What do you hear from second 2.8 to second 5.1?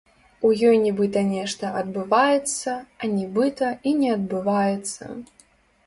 а нібыта і не адбываецца.